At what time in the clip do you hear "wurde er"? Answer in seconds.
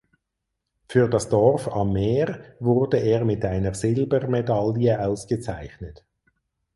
2.59-3.23